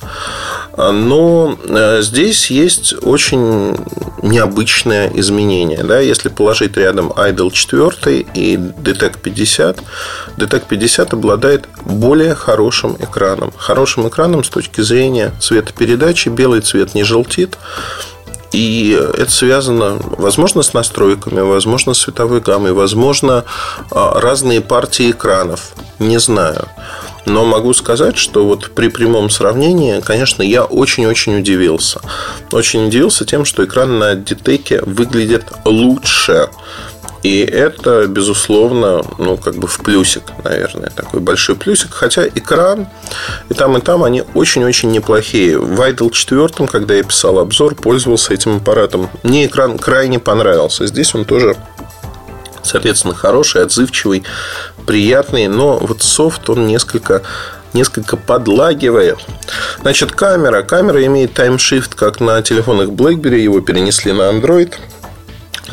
А, 0.73 0.91
но 0.91 1.57
здесь 2.01 2.49
есть 2.49 2.95
очень 3.01 3.77
необычное 4.23 5.11
изменение. 5.13 5.83
Да? 5.83 5.99
Если 5.99 6.29
положить 6.29 6.77
рядом 6.77 7.11
Idol 7.11 7.51
4 7.51 8.25
и 8.33 8.55
DTEC 8.55 9.17
50, 9.21 9.72
DTEC 10.37 10.63
50 10.67 11.13
обладает 11.13 11.67
более 11.85 12.35
хорошим 12.35 12.95
экраном. 12.99 13.53
Хорошим 13.57 14.07
экраном 14.07 14.43
с 14.43 14.49
точки 14.49 14.81
зрения 14.81 15.33
цветопередачи. 15.39 16.29
Белый 16.29 16.61
цвет 16.61 16.95
не 16.95 17.03
желтит. 17.03 17.57
И 18.53 18.91
это 19.17 19.31
связано, 19.31 19.99
возможно, 19.99 20.61
с 20.61 20.73
настройками, 20.73 21.41
возможно, 21.41 21.95
с 21.95 22.01
световой 22.01 22.39
гаммой, 22.39 22.71
возможно, 22.73 23.45
а, 23.89 24.19
разные 24.19 24.61
партии 24.61 25.09
экранов. 25.09 25.71
Не 25.97 26.19
знаю. 26.19 26.67
Но 27.25 27.45
могу 27.45 27.73
сказать, 27.73 28.17
что 28.17 28.45
вот 28.45 28.71
при 28.71 28.89
прямом 28.89 29.29
сравнении, 29.29 30.01
конечно, 30.01 30.43
я 30.43 30.65
очень-очень 30.65 31.39
удивился. 31.39 32.01
Очень 32.51 32.87
удивился 32.87 33.25
тем, 33.25 33.45
что 33.45 33.63
экран 33.65 33.97
на 33.97 34.13
Ditec 34.13 34.87
выглядит 34.87 35.45
лучше. 35.65 36.49
И 37.23 37.39
это, 37.39 38.05
безусловно, 38.07 39.01
ну, 39.17 39.37
как 39.37 39.55
бы 39.55 39.67
в 39.67 39.79
плюсик, 39.79 40.23
наверное, 40.43 40.89
такой 40.89 41.21
большой 41.21 41.55
плюсик. 41.55 41.93
Хотя 41.93 42.27
экран 42.27 42.87
и 43.49 43.53
там, 43.53 43.77
и 43.77 43.81
там 43.81 44.03
они 44.03 44.23
очень-очень 44.33 44.91
неплохие. 44.91 45.57
В 45.57 45.79
Idol 45.79 46.11
4, 46.11 46.67
когда 46.67 46.93
я 46.93 47.03
писал 47.03 47.39
обзор, 47.39 47.75
пользовался 47.75 48.33
этим 48.33 48.57
аппаратом. 48.57 49.09
Мне 49.23 49.45
экран 49.45 49.77
крайне 49.77 50.19
понравился. 50.19 50.85
Здесь 50.85 51.15
он 51.15 51.23
тоже 51.23 51.55
соответственно, 52.61 53.13
хороший, 53.13 53.61
отзывчивый, 53.61 54.23
приятный, 54.87 55.47
но 55.47 55.77
вот 55.79 56.01
софт, 56.01 56.49
он 56.49 56.65
несколько 56.65 57.21
несколько 57.73 58.17
подлагивает. 58.17 59.17
Значит, 59.81 60.11
камера. 60.11 60.61
Камера 60.61 61.03
имеет 61.05 61.33
таймшифт, 61.33 61.95
как 61.95 62.19
на 62.19 62.41
телефонах 62.43 62.89
BlackBerry. 62.89 63.39
Его 63.39 63.61
перенесли 63.61 64.11
на 64.11 64.29
Android. 64.29 64.73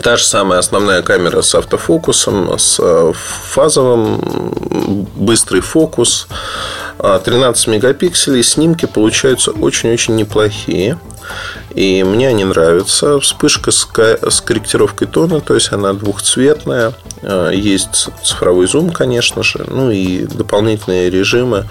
Та 0.02 0.16
же 0.16 0.24
самая 0.24 0.60
основная 0.60 1.02
камера 1.02 1.42
с 1.42 1.54
автофокусом, 1.54 2.58
с 2.58 2.80
фазовым, 3.12 5.06
быстрый 5.16 5.60
фокус. 5.60 6.28
13 6.98 7.66
а, 7.66 7.70
мегапикселей. 7.70 8.42
Снимки 8.42 8.86
получаются 8.86 9.50
очень-очень 9.50 10.16
неплохие. 10.16 10.98
И 11.74 12.02
мне 12.02 12.28
они 12.28 12.44
нравятся. 12.44 13.20
Вспышка 13.20 13.70
с 13.70 13.84
корректировкой 13.84 15.06
тона, 15.08 15.40
то 15.40 15.54
есть 15.54 15.72
она 15.72 15.92
двухцветная. 15.92 16.94
А, 17.22 17.50
есть 17.50 18.08
цифровой 18.22 18.66
зум, 18.66 18.90
конечно 18.90 19.42
же, 19.42 19.64
ну 19.68 19.90
и 19.90 20.24
дополнительные 20.24 21.10
режимы. 21.10 21.68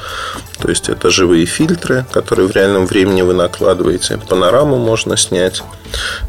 То 0.62 0.70
есть 0.70 0.90
это 0.90 1.10
живые 1.10 1.46
фильтры, 1.46 2.06
которые 2.12 2.48
в 2.48 2.52
реальном 2.56 2.86
времени 2.86 3.22
вы 3.22 3.34
накладываете. 3.34 4.18
Панораму 4.18 4.78
можно 4.78 5.16
снять, 5.16 5.64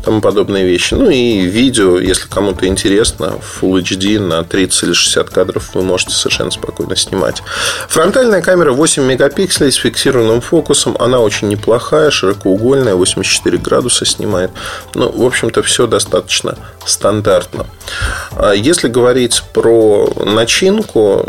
тому 0.05 0.21
подобные 0.21 0.65
вещи. 0.65 0.95
Ну 0.95 1.11
и 1.11 1.41
видео, 1.41 1.99
если 1.99 2.29
кому-то 2.29 2.67
интересно, 2.67 3.35
Full 3.61 3.83
HD 3.83 4.21
на 4.21 4.45
30 4.45 4.85
или 4.85 4.93
60 4.93 5.31
кадров 5.31 5.71
вы 5.75 5.83
можете 5.83 6.13
совершенно 6.15 6.51
спокойно 6.51 6.97
снимать. 6.97 7.43
Фронтальная 7.89 8.41
камера 8.41 8.73
8 8.73 9.03
мегапикселей 9.03 9.73
с 9.73 9.77
фиксированным 9.77 10.41
фокусом. 10.41 10.97
Она 10.99 11.19
очень 11.19 11.49
неплохая, 11.49 12.11
широкоугольная, 12.11 12.95
84 12.95 13.59
градуса 13.61 14.05
снимает. 14.05 14.51
Ну, 14.95 15.11
в 15.11 15.25
общем-то, 15.25 15.63
все 15.63 15.87
достаточно 15.87 16.57
стандартно. 16.85 17.67
А 18.33 18.53
если 18.53 18.89
говорить 18.89 19.43
про 19.53 20.13
начинку, 20.25 21.27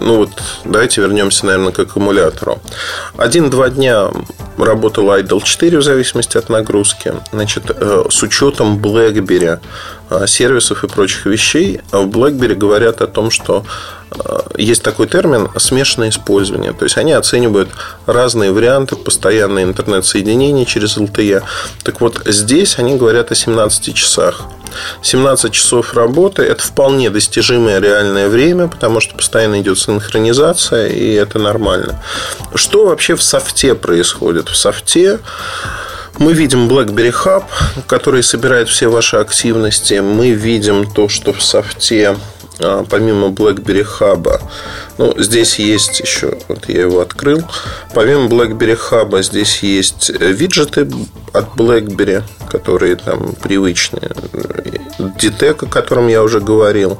ну 0.00 0.16
вот 0.16 0.30
давайте 0.64 1.00
вернемся, 1.00 1.46
наверное, 1.46 1.72
к 1.72 1.78
аккумулятору. 1.78 2.58
Один-два 3.16 3.70
дня 3.70 4.10
работал 4.56 5.10
Idle 5.10 5.42
4 5.42 5.78
в 5.78 5.82
зависимости 5.82 6.36
от 6.36 6.48
нагрузки. 6.48 7.14
Значит, 7.32 7.64
э, 7.70 8.04
с 8.10 8.22
учетом 8.22 8.78
BlackBerry 8.78 9.60
сервисов 10.26 10.84
и 10.84 10.88
прочих 10.88 11.26
вещей, 11.26 11.80
в 11.92 12.06
BlackBerry 12.06 12.54
говорят 12.54 13.00
о 13.00 13.06
том, 13.06 13.30
что 13.30 13.64
э, 14.10 14.38
есть 14.56 14.82
такой 14.82 15.06
термин 15.06 15.48
смешанное 15.56 16.08
использование. 16.08 16.72
То 16.72 16.84
есть 16.84 16.96
они 16.96 17.12
оценивают 17.12 17.68
разные 18.06 18.52
варианты 18.52 18.96
постоянного 18.96 19.64
интернет-соединения 19.64 20.64
через 20.64 20.96
LTE. 20.96 21.42
Так 21.84 22.00
вот, 22.00 22.22
здесь 22.26 22.78
они 22.78 22.96
говорят 22.96 23.30
о 23.30 23.34
17 23.34 23.94
часах. 23.94 24.42
17 25.02 25.52
часов 25.52 25.94
работы– 25.94 26.42
это 26.44 26.62
вполне 26.62 27.10
достижимое 27.10 27.80
реальное 27.80 28.28
время, 28.28 28.68
потому 28.68 29.00
что 29.00 29.14
постоянно 29.14 29.60
идет 29.60 29.78
синхронизация, 29.78 30.88
и 30.88 31.12
это 31.12 31.38
нормально. 31.38 32.02
Что 32.54 32.86
вообще 32.86 33.14
в 33.14 33.22
софте 33.22 33.74
происходит? 33.74 34.48
В 34.48 34.56
софте 34.56 35.20
мы 36.18 36.32
видим 36.32 36.68
BlackBerry 36.68 37.14
Hub, 37.24 37.44
который 37.86 38.22
собирает 38.22 38.68
все 38.68 38.88
ваши 38.88 39.16
активности. 39.16 39.94
Мы 40.00 40.30
видим 40.30 40.90
то, 40.90 41.08
что 41.08 41.32
в 41.32 41.42
софте 41.42 42.16
а, 42.60 42.84
помимо 42.88 43.28
BlackBerry 43.28 43.86
Hub 44.00 44.40
Ну, 44.98 45.14
здесь 45.16 45.58
есть 45.58 46.00
еще, 46.00 46.38
вот 46.48 46.68
я 46.68 46.82
его 46.82 47.00
открыл. 47.00 47.42
Помимо 47.94 48.26
BlackBerry 48.26 48.78
Hub 48.90 49.22
здесь 49.22 49.62
есть 49.62 50.10
виджеты 50.10 50.90
от 51.32 51.54
BlackBerry, 51.54 52.22
которые 52.50 52.96
там 52.96 53.34
привычные. 53.34 54.10
DTEC, 54.98 55.64
о 55.64 55.68
котором 55.68 56.08
я 56.08 56.22
уже 56.22 56.40
говорил. 56.40 56.98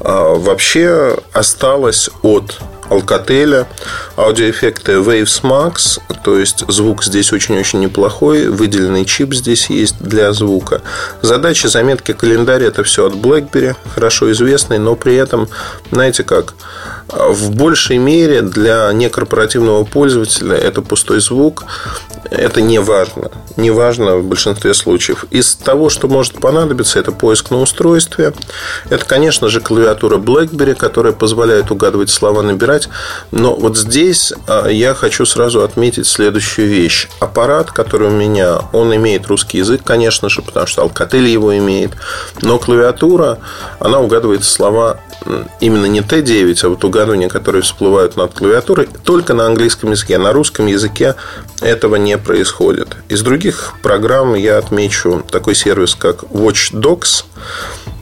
А 0.00 0.34
вообще 0.34 1.18
осталось 1.32 2.08
от 2.22 2.60
Alcatel, 2.90 3.66
аудиоэффекты 4.16 4.92
Waves 4.92 5.42
Max, 5.42 6.00
то 6.24 6.38
есть 6.38 6.64
звук 6.68 7.04
здесь 7.04 7.32
очень-очень 7.32 7.80
неплохой, 7.80 8.48
выделенный 8.48 9.04
чип 9.04 9.34
здесь 9.34 9.70
есть 9.70 9.96
для 10.00 10.32
звука. 10.32 10.80
Задачи 11.22 11.66
заметки 11.66 12.12
календаря 12.12 12.66
это 12.66 12.82
все 12.84 13.06
от 13.06 13.14
BlackBerry, 13.14 13.76
хорошо 13.94 14.30
известный, 14.32 14.78
но 14.78 14.96
при 14.96 15.14
этом, 15.16 15.48
знаете 15.90 16.24
как, 16.24 16.54
в 17.08 17.50
большей 17.54 17.98
мере 17.98 18.42
для 18.42 18.90
некорпоративного 18.92 19.84
пользователя 19.84 20.56
это 20.56 20.82
пустой 20.82 21.20
звук, 21.20 21.64
это 22.30 22.60
не 22.60 22.78
важно. 22.78 23.30
Не 23.56 23.70
важно 23.70 24.16
в 24.16 24.24
большинстве 24.24 24.74
случаев. 24.74 25.24
Из 25.30 25.54
того, 25.54 25.88
что 25.88 26.08
может 26.08 26.34
понадобиться, 26.40 26.98
это 26.98 27.12
поиск 27.12 27.50
на 27.50 27.60
устройстве. 27.60 28.34
Это, 28.90 29.04
конечно 29.04 29.48
же, 29.48 29.60
клавиатура 29.60 30.18
BlackBerry, 30.18 30.74
которая 30.74 31.12
позволяет 31.12 31.70
угадывать 31.70 32.10
слова, 32.10 32.42
набирать. 32.42 32.77
Но 33.30 33.54
вот 33.54 33.76
здесь 33.76 34.32
а, 34.46 34.68
я 34.68 34.94
хочу 34.94 35.26
сразу 35.26 35.62
отметить 35.62 36.06
следующую 36.06 36.68
вещь. 36.68 37.08
Аппарат, 37.20 37.72
который 37.72 38.08
у 38.08 38.12
меня, 38.12 38.60
он 38.72 38.94
имеет 38.94 39.26
русский 39.26 39.58
язык, 39.58 39.82
конечно 39.84 40.28
же, 40.28 40.42
потому 40.42 40.66
что 40.66 40.82
Alcatel 40.82 41.26
его 41.26 41.56
имеет. 41.58 41.92
Но 42.42 42.58
клавиатура, 42.58 43.38
она 43.80 44.00
угадывает 44.00 44.44
слова 44.44 45.00
именно 45.60 45.86
не 45.86 46.00
Т9, 46.00 46.64
а 46.64 46.68
вот 46.68 46.84
угадывания, 46.84 47.28
которые 47.28 47.62
всплывают 47.62 48.16
над 48.16 48.32
клавиатурой, 48.34 48.88
только 49.04 49.34
на 49.34 49.46
английском 49.46 49.90
языке. 49.90 50.18
На 50.18 50.32
русском 50.32 50.66
языке 50.66 51.14
этого 51.60 51.96
не 51.96 52.16
происходит. 52.18 52.96
Из 53.08 53.22
других 53.22 53.74
программ 53.82 54.34
я 54.34 54.58
отмечу 54.58 55.24
такой 55.30 55.54
сервис, 55.54 55.94
как 55.94 56.22
Watch 56.24 56.72
Dogs. 56.72 57.24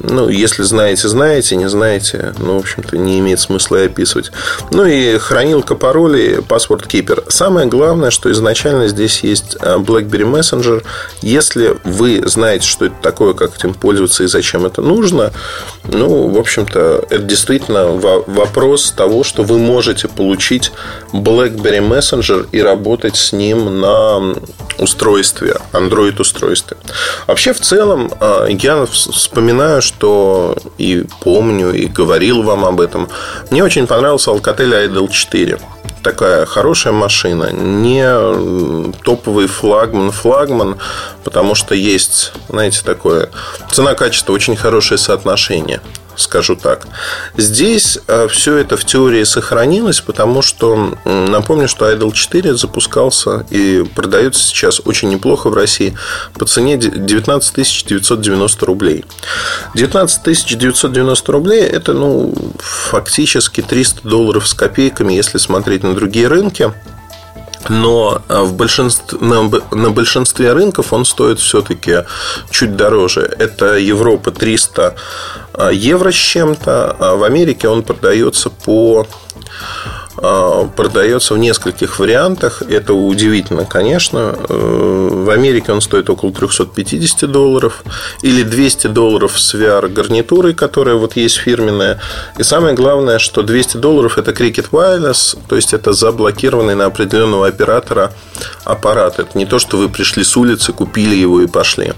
Ну, 0.09 0.29
если 0.29 0.63
знаете, 0.63 1.09
знаете, 1.09 1.57
не 1.57 1.69
знаете, 1.69 2.33
ну, 2.39 2.55
в 2.55 2.61
общем-то, 2.61 2.97
не 2.97 3.19
имеет 3.19 3.41
смысла 3.41 3.83
и 3.83 3.87
описывать. 3.87 4.31
Ну, 4.71 4.85
и 4.85 5.19
хранилка 5.19 5.75
паролей, 5.75 6.37
Password 6.37 6.87
Keeper. 6.87 7.25
Самое 7.29 7.67
главное, 7.67 8.11
что 8.11 8.31
изначально 8.31 8.89
здесь 8.89 9.21
есть 9.21 9.57
а, 9.61 9.79
BlackBerry 9.79 10.31
Messenger. 10.31 10.85
Если 11.23 11.77
вы 11.85 12.23
знаете, 12.27 12.67
что 12.67 12.87
это 12.87 12.95
такое, 13.03 13.35
как 13.35 13.57
этим 13.57 13.75
пользоваться 13.75 14.23
и 14.23 14.27
зачем 14.27 14.65
это 14.65 14.81
нужно, 14.81 15.33
ну, 15.85 16.29
в 16.29 16.39
общем-то, 16.39 17.07
это 17.11 17.23
действительно 17.23 17.87
вопрос 17.87 18.93
того, 18.93 19.25
что 19.25 19.43
вы 19.43 19.59
можете 19.59 20.09
получить 20.09 20.73
BlackBerry 21.13 21.81
Messenger 21.81 22.49
и 22.53 22.61
работать 22.61 23.17
с 23.17 23.33
ним 23.33 23.81
на 23.81 24.35
устройстве, 24.79 25.57
Android-устройстве. 25.73 26.77
Вообще, 27.27 27.53
в 27.53 27.61
целом, 27.61 28.11
а, 28.21 28.47
я 28.47 28.87
вспоминаю, 28.87 29.83
что 29.83 29.96
и 30.79 31.05
помню, 31.21 31.73
и 31.73 31.87
говорил 31.87 32.43
вам 32.43 32.65
об 32.65 32.81
этом. 32.81 33.09
Мне 33.50 33.65
очень 33.65 33.87
понравился 33.87 34.31
Alcatel 34.31 34.88
Idol 34.88 35.09
4 35.11 35.59
такая 36.03 36.47
хорошая 36.47 36.93
машина, 36.93 37.50
не 37.50 38.05
топовый 39.03 39.49
флагман, 39.49 40.12
флагман, 40.12 40.76
потому 41.25 41.57
что 41.57 41.75
есть, 41.75 42.33
знаете, 42.49 42.83
такое 42.85 43.31
цена-качество 43.73 44.33
очень 44.33 44.55
хорошее 44.55 44.99
соотношение 44.99 45.81
скажу 46.17 46.57
так. 46.57 46.87
Здесь 47.37 47.99
э, 48.07 48.29
все 48.29 48.57
это 48.57 48.77
в 48.77 48.85
теории 48.85 49.25
сохранилось, 49.25 50.01
потому 50.01 50.43
что 50.43 50.97
напомню, 51.05 51.69
что 51.69 51.91
Idol 51.91 52.13
4 52.13 52.57
запускался 52.57 53.47
и 53.51 53.85
продается 53.95 54.43
сейчас 54.43 54.81
очень 54.85 55.09
неплохо 55.11 55.49
в 55.49 55.55
России 55.55 55.97
по 56.35 56.47
цене 56.47 56.77
19 56.77 57.87
990 57.87 58.67
рублей. 58.67 59.05
19 59.75 60.47
990 60.47 61.33
рублей– 61.33 61.63
это 61.65 61.93
ну, 61.93 62.35
фактически 62.59 63.63
300 63.63 64.09
долларов 64.09 64.47
с 64.49 64.55
копейками, 64.55 65.13
если 65.13 65.39
смотреть 65.39 65.83
на 65.83 65.95
другие 65.95 66.29
рынки. 66.29 66.73
Но 67.69 68.23
э, 68.29 68.43
в 68.43 68.55
большинстве, 68.55 69.19
на, 69.21 69.51
на 69.71 69.91
большинстве 69.91 70.53
рынков 70.53 70.93
он 70.93 71.05
стоит 71.05 71.39
все-таки 71.39 72.05
чуть 72.51 72.77
дороже. 72.77 73.23
Это 73.39 73.77
Европа 73.77 74.31
300 74.31 74.95
э, 75.55 75.71
евро 75.73 76.11
с 76.11 76.15
чем-то, 76.15 76.97
а 76.99 77.17
в 77.17 77.23
Америке 77.23 77.69
он 77.69 77.83
продается 77.83 78.51
по 78.51 79.07
продается 80.17 81.35
в 81.35 81.39
нескольких 81.39 81.99
вариантах. 81.99 82.63
Это 82.63 82.95
удивительно, 82.95 83.65
конечно. 83.65 84.35
Э, 84.49 85.09
в 85.13 85.31
Америке 85.31 85.73
он 85.73 85.81
стоит 85.81 86.09
около 86.09 86.33
350 86.33 87.31
долларов 87.31 87.83
или 88.23 88.43
200 88.43 88.89
долларов 88.89 89.39
с 89.39 89.55
VR-гарнитурой, 89.55 90.55
которая 90.55 90.97
вот 90.97 91.17
есть 91.17 91.37
фирменная. 91.37 92.01
И 92.39 92.43
самое 92.43 92.75
главное, 92.75 93.19
что 93.19 93.43
200 93.43 93.77
долларов 93.77 94.19
это 94.19 94.31
Cricket 94.31 94.71
Wireless, 94.71 95.39
то 95.49 95.57
есть 95.57 95.75
это 95.75 95.93
заблокированный 95.93 96.75
на 96.75 96.87
определенного 96.87 97.47
оператора 97.47 98.13
аппарат. 98.65 99.19
Это 99.19 99.37
не 99.37 99.47
то, 99.47 99.59
что 99.59 99.77
вы 99.77 99.89
пришли 99.89 100.25
с 100.25 100.37
улицы, 100.37 100.73
купили 100.73 101.15
его 101.15 101.41
и 101.43 101.47
пошли. 101.47 101.93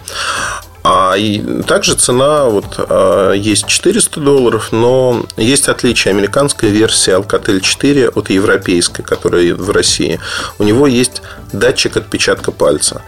А 0.84 1.16
и 1.16 1.62
также 1.62 1.94
цена 1.94 2.44
вот, 2.44 2.76
а, 2.78 3.32
есть 3.32 3.66
400 3.66 4.20
долларов, 4.20 4.68
но 4.72 5.24
есть 5.36 5.68
отличие. 5.68 6.12
Американская 6.12 6.70
версия 6.70 7.12
Alcatel 7.12 7.60
4 7.60 8.08
от 8.08 8.30
европейской, 8.30 9.02
которая 9.02 9.54
в 9.54 9.70
России. 9.70 10.20
У 10.58 10.64
него 10.64 10.86
есть 10.86 11.22
датчик 11.52 11.96
отпечатка 11.96 12.52
пальца. 12.52 13.02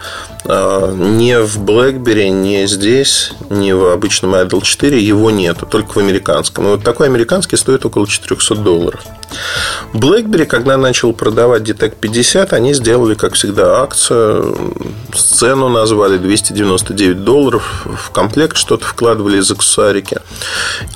А, 0.44 0.92
не 0.92 1.38
в 1.40 1.62
BlackBerry, 1.62 2.28
не 2.28 2.66
здесь, 2.66 3.32
не 3.50 3.72
в 3.72 3.92
обычном 3.92 4.34
Idol 4.34 4.62
4 4.62 5.00
его 5.00 5.30
нету, 5.30 5.66
только 5.66 5.92
в 5.92 5.96
американском. 5.98 6.66
И 6.66 6.70
вот 6.70 6.84
такой 6.84 7.06
американский 7.06 7.56
стоит 7.56 7.84
около 7.84 8.06
400 8.06 8.56
долларов. 8.56 9.00
BlackBerry, 9.92 10.46
когда 10.46 10.76
начал 10.76 11.12
продавать 11.12 11.62
DTEC 11.62 11.94
50, 12.00 12.52
они 12.52 12.74
сделали, 12.74 13.14
как 13.14 13.34
всегда, 13.34 13.82
акцию. 13.82 14.74
Цену 15.14 15.68
назвали 15.68 16.18
299 16.18 17.22
долларов. 17.24 17.59
В 17.84 18.10
комплект 18.10 18.56
что-то 18.56 18.84
вкладывали 18.84 19.38
из 19.38 19.50
аксессуарики. 19.50 20.18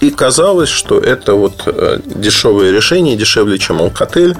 И 0.00 0.10
казалось, 0.10 0.68
что 0.68 0.98
это 0.98 1.34
вот 1.34 1.62
э, 1.66 2.00
дешевое 2.04 2.70
решение, 2.72 3.16
дешевле, 3.16 3.58
чем 3.58 3.80
Alcatel 3.80 4.36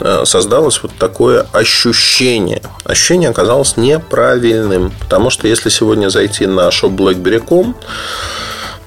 э, 0.00 0.24
создалось 0.24 0.82
вот 0.82 0.92
такое 0.98 1.46
ощущение. 1.52 2.62
Ощущение 2.84 3.30
оказалось 3.30 3.76
неправильным. 3.76 4.92
Потому 5.00 5.30
что 5.30 5.48
если 5.48 5.68
сегодня 5.68 6.08
зайти 6.08 6.46
на 6.46 6.68
shop 6.68 6.96
BlackBerry.com, 6.96 7.74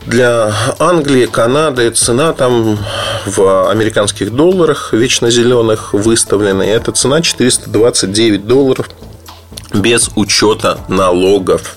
для 0.06 0.52
Англии, 0.80 1.28
Канады 1.28 1.91
цена 1.91 2.34
там 2.34 2.80
в 3.26 3.70
американских 3.70 4.34
долларах 4.34 4.94
вечно 4.94 5.30
зеленых 5.30 5.94
выставлена. 5.94 6.63
И 6.63 6.70
эта 6.70 6.91
цена 6.91 7.22
429 7.22 8.48
долларов 8.48 8.89
без 9.74 10.10
учета 10.15 10.80
налогов. 10.88 11.76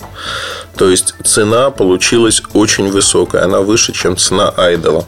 То 0.77 0.89
есть 0.89 1.15
цена 1.23 1.71
получилась 1.71 2.41
очень 2.53 2.89
высокая. 2.89 3.43
Она 3.45 3.61
выше, 3.61 3.93
чем 3.93 4.17
цена 4.17 4.49
айдола. 4.49 5.05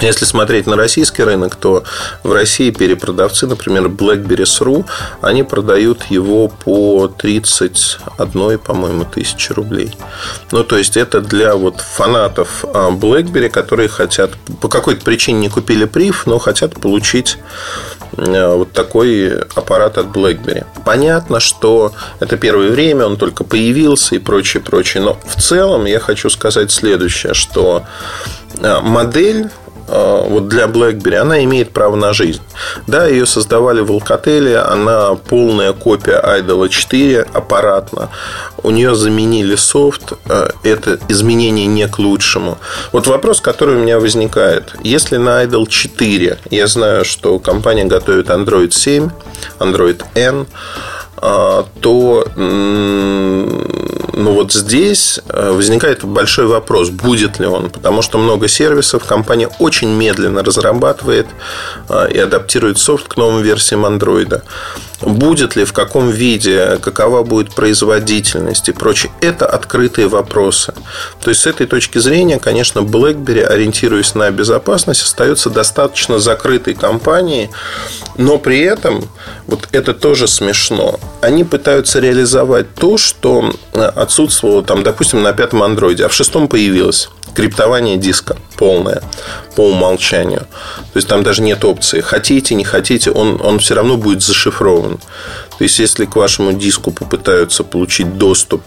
Если 0.00 0.24
смотреть 0.24 0.66
на 0.66 0.76
российский 0.76 1.22
рынок, 1.22 1.54
то 1.56 1.84
в 2.22 2.32
России 2.32 2.70
перепродавцы, 2.70 3.46
например, 3.46 3.84
BlackBerry.ru, 3.84 4.84
они 5.20 5.42
продают 5.42 6.04
его 6.10 6.48
по 6.48 7.08
31, 7.08 8.58
по-моему, 8.58 9.04
тысячи 9.04 9.52
рублей. 9.52 9.92
Ну, 10.50 10.64
то 10.64 10.76
есть, 10.76 10.96
это 10.96 11.20
для 11.20 11.54
вот 11.54 11.80
фанатов 11.80 12.64
а, 12.64 12.90
BlackBerry, 12.90 13.48
которые 13.48 13.88
хотят, 13.88 14.32
по 14.60 14.68
какой-то 14.68 15.04
причине 15.04 15.40
не 15.40 15.48
купили 15.48 15.84
прив, 15.84 16.26
но 16.26 16.38
хотят 16.38 16.74
получить 16.80 17.38
а, 18.16 18.56
вот 18.56 18.72
такой 18.72 19.38
аппарат 19.54 19.98
от 19.98 20.06
BlackBerry. 20.06 20.66
Понятно, 20.84 21.40
что 21.40 21.92
это 22.20 22.36
первое 22.36 22.70
время, 22.70 23.06
он 23.06 23.16
только 23.16 23.44
появился 23.44 24.16
и 24.16 24.18
прочее, 24.18 24.62
прочее. 24.62 25.02
Но 25.02 25.18
в 25.24 25.40
целом 25.40 25.84
я 25.84 26.00
хочу 26.00 26.30
сказать 26.30 26.72
следующее, 26.72 27.34
что 27.34 27.84
а, 28.60 28.80
модель 28.80 29.50
вот 29.86 30.48
для 30.48 30.64
BlackBerry, 30.64 31.16
она 31.16 31.44
имеет 31.44 31.72
право 31.72 31.96
на 31.96 32.12
жизнь. 32.12 32.40
Да, 32.86 33.06
ее 33.06 33.26
создавали 33.26 33.80
в 33.80 33.90
Alcatel, 33.90 34.56
она 34.56 35.14
полная 35.14 35.72
копия 35.72 36.20
Idol 36.20 36.68
4 36.68 37.26
аппаратно. 37.32 38.08
У 38.62 38.70
нее 38.70 38.94
заменили 38.94 39.56
софт, 39.56 40.14
э, 40.26 40.48
это 40.62 40.98
изменение 41.08 41.66
не 41.66 41.86
к 41.88 41.98
лучшему. 41.98 42.58
Вот 42.92 43.06
вопрос, 43.06 43.40
который 43.40 43.76
у 43.76 43.78
меня 43.78 43.98
возникает. 44.00 44.74
Если 44.82 45.18
на 45.18 45.44
Idol 45.44 45.66
4, 45.66 46.38
я 46.50 46.66
знаю, 46.66 47.04
что 47.04 47.38
компания 47.38 47.84
готовит 47.84 48.30
Android 48.30 48.70
7, 48.70 49.10
Android 49.58 50.02
N, 50.14 50.46
э, 51.20 51.64
то 51.80 52.24
Но 54.12 54.32
вот 54.32 54.52
здесь 54.52 55.20
э, 55.28 55.50
возникает 55.50 56.04
большой 56.04 56.46
вопрос, 56.46 56.90
будет 56.90 57.38
ли 57.38 57.46
он. 57.46 57.70
Потому 57.70 58.02
что 58.02 58.18
много 58.18 58.48
сервисов, 58.48 59.04
компания 59.04 59.48
очень 59.58 59.88
медленно 59.88 60.42
разрабатывает 60.42 61.26
э, 61.88 62.12
и 62.12 62.18
адаптирует 62.18 62.78
софт 62.78 63.08
к 63.08 63.16
новым 63.16 63.42
версиям 63.42 63.84
андроида. 63.84 64.42
Будет 65.00 65.56
ли, 65.56 65.64
в 65.64 65.72
каком 65.72 66.10
виде, 66.10 66.78
какова 66.80 67.24
будет 67.24 67.54
производительность 67.54 68.68
и 68.68 68.72
прочее, 68.72 69.12
это 69.20 69.44
открытые 69.46 70.08
вопросы. 70.08 70.72
То 71.22 71.30
есть, 71.30 71.42
с 71.42 71.46
этой 71.46 71.66
точки 71.66 71.98
зрения, 71.98 72.38
конечно, 72.38 72.80
BlackBerry, 72.80 73.44
ориентируясь 73.44 74.14
на 74.14 74.30
безопасность, 74.30 75.02
остается 75.02 75.50
достаточно 75.50 76.18
закрытой 76.18 76.74
компанией, 76.74 77.50
но 78.16 78.38
при 78.38 78.60
этом, 78.60 79.08
вот 79.46 79.68
это 79.72 79.92
тоже 79.92 80.26
смешно, 80.26 80.98
они 81.20 81.44
пытаются 81.44 82.00
реализовать 82.00 82.74
то, 82.74 82.96
что 82.96 83.52
отсутствовало, 83.88 84.62
там, 84.62 84.82
допустим, 84.82 85.22
на 85.22 85.32
пятом 85.32 85.62
андроиде, 85.62 86.06
а 86.06 86.08
в 86.08 86.14
шестом 86.14 86.48
появилось 86.48 87.08
криптование 87.34 87.96
диска 87.96 88.36
полное 88.56 89.02
по 89.56 89.62
умолчанию. 89.68 90.46
То 90.92 90.96
есть 90.96 91.08
там 91.08 91.22
даже 91.22 91.42
нет 91.42 91.64
опции. 91.64 92.00
Хотите, 92.00 92.54
не 92.54 92.64
хотите, 92.64 93.10
он, 93.10 93.40
он 93.42 93.58
все 93.58 93.74
равно 93.74 93.96
будет 93.96 94.22
зашифрован. 94.22 94.98
То 95.58 95.64
есть, 95.64 95.78
если 95.78 96.04
к 96.04 96.16
вашему 96.16 96.52
диску 96.52 96.90
попытаются 96.90 97.64
получить 97.64 98.16
доступ, 98.16 98.62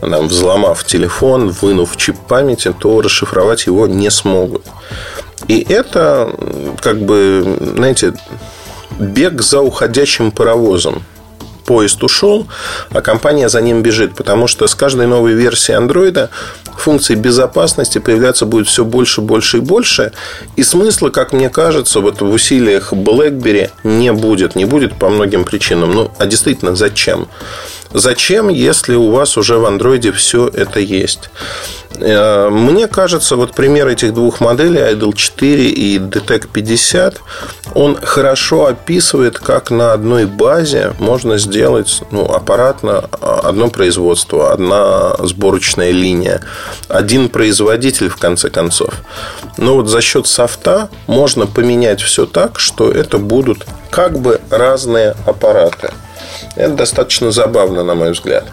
там, 0.00 0.28
взломав 0.28 0.84
телефон, 0.84 1.50
вынув 1.50 1.96
чип 1.96 2.16
памяти, 2.28 2.74
то 2.78 3.00
расшифровать 3.00 3.66
его 3.66 3.86
не 3.86 4.10
смогут. 4.10 4.64
И 5.46 5.64
это, 5.68 6.32
как 6.80 7.00
бы, 7.02 7.58
знаете, 7.76 8.14
бег 8.98 9.42
за 9.42 9.60
уходящим 9.60 10.30
паровозом 10.30 11.04
поезд 11.68 12.02
ушел, 12.02 12.46
а 12.88 13.02
компания 13.02 13.50
за 13.50 13.60
ним 13.60 13.82
бежит, 13.82 14.14
потому 14.14 14.46
что 14.46 14.66
с 14.66 14.74
каждой 14.74 15.06
новой 15.06 15.34
версией 15.34 15.76
андроида 15.76 16.30
функций 16.78 17.14
безопасности 17.14 17.98
появляться 17.98 18.46
будет 18.46 18.68
все 18.68 18.86
больше, 18.86 19.20
больше 19.20 19.58
и 19.58 19.60
больше. 19.60 20.12
И 20.56 20.62
смысла, 20.62 21.10
как 21.10 21.34
мне 21.34 21.50
кажется, 21.50 22.00
вот 22.00 22.22
в 22.22 22.30
усилиях 22.30 22.94
BlackBerry 22.94 23.70
не 23.84 24.12
будет. 24.14 24.56
Не 24.56 24.64
будет 24.64 24.94
по 24.98 25.10
многим 25.10 25.44
причинам. 25.44 25.92
Ну, 25.92 26.10
а 26.16 26.24
действительно, 26.24 26.74
зачем? 26.74 27.28
Зачем, 27.92 28.48
если 28.48 28.94
у 28.94 29.10
вас 29.10 29.36
уже 29.36 29.58
в 29.58 29.66
андроиде 29.66 30.10
все 30.12 30.48
это 30.48 30.80
есть? 30.80 31.30
Э, 32.00 32.48
мне 32.50 32.86
кажется, 32.86 33.36
вот 33.36 33.54
пример 33.54 33.88
этих 33.88 34.14
двух 34.14 34.40
моделей, 34.40 34.80
Idol 34.80 35.14
4 35.14 35.68
и 35.70 35.98
DTEC 35.98 36.48
50, 36.52 37.20
он 37.74 37.96
хорошо 38.00 38.66
описывает, 38.66 39.38
как 39.38 39.70
на 39.70 39.92
одной 39.92 40.26
базе 40.26 40.94
можно 40.98 41.38
сделать 41.38 42.02
ну, 42.10 42.24
аппаратно 42.24 42.98
одно 43.20 43.68
производство, 43.68 44.52
одна 44.52 45.14
сборочная 45.18 45.90
линия, 45.90 46.42
один 46.88 47.28
производитель, 47.28 48.08
в 48.08 48.16
конце 48.16 48.50
концов. 48.50 48.94
Но 49.56 49.74
вот 49.74 49.88
за 49.88 50.00
счет 50.00 50.26
софта 50.26 50.88
можно 51.06 51.46
поменять 51.46 52.00
все 52.00 52.26
так, 52.26 52.58
что 52.58 52.90
это 52.90 53.18
будут 53.18 53.66
как 53.90 54.18
бы 54.18 54.40
разные 54.50 55.14
аппараты. 55.26 55.90
Это 56.56 56.74
достаточно 56.74 57.30
забавно, 57.30 57.82
на 57.82 57.94
мой 57.94 58.12
взгляд. 58.12 58.44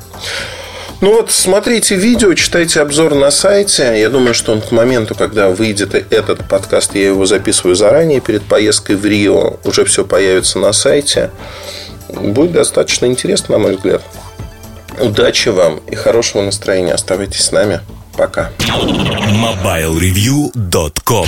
Ну 1.06 1.14
вот, 1.18 1.30
смотрите 1.30 1.96
видео, 1.96 2.34
читайте 2.34 2.82
обзор 2.82 3.14
на 3.14 3.30
сайте. 3.30 3.94
Я 3.96 4.10
думаю, 4.10 4.34
что 4.34 4.54
он 4.54 4.62
к 4.62 4.72
моменту, 4.72 5.14
когда 5.14 5.50
выйдет 5.50 5.94
этот 5.94 6.50
подкаст, 6.50 6.96
я 6.96 7.06
его 7.06 7.28
записываю 7.28 7.76
заранее, 7.76 8.22
перед 8.22 8.42
поездкой 8.42 8.96
в 8.96 9.06
Рио, 9.06 9.60
уже 9.64 9.86
все 9.86 10.04
появится 10.04 10.58
на 10.58 10.74
сайте. 10.74 11.30
Будет 12.10 12.54
достаточно 12.54 13.06
интересно, 13.06 13.58
на 13.58 13.62
мой 13.62 13.76
взгляд. 13.76 14.02
Удачи 15.00 15.50
вам 15.50 15.78
и 15.78 15.94
хорошего 15.94 16.42
настроения. 16.42 16.94
Оставайтесь 16.94 17.42
с 17.42 17.52
нами. 17.52 17.82
Пока. 18.18 18.50
MobileReview.com 18.58 21.24